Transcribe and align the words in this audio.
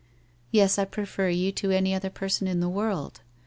Yes, 0.49 0.79
I 0.79 0.85
prefer 0.85 1.29
you 1.29 1.51
to 1.51 1.69
any 1.69 1.93
other 1.93 2.09
person 2.09 2.47
in 2.47 2.59
the 2.59 2.67
world. 2.69 3.21